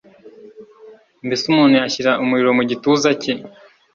mbese 1.25 1.43
umuntu 1.47 1.73
yashyira 1.81 2.11
umuriro 2.23 2.51
mu 2.57 2.63
gituza 2.69 3.09
cye 3.21 3.33